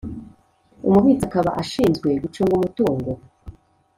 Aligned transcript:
Umubitsi 0.87 1.23
akaba 1.27 1.49
ashinzwe 1.61 2.07
gucunga 2.21 2.53
umutungo 2.57 3.11